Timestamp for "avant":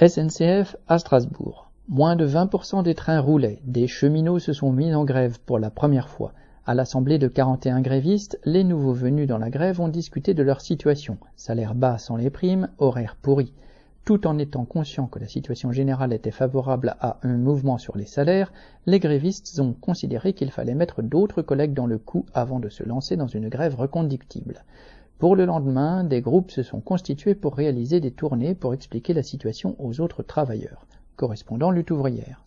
22.34-22.60